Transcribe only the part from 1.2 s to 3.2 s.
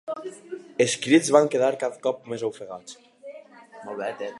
van quedar cada cop més ofegats.